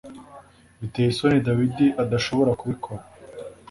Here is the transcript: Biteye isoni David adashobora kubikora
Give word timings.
Biteye 0.79 1.07
isoni 1.09 1.43
David 1.45 1.75
adashobora 2.03 2.51
kubikora 2.59 3.01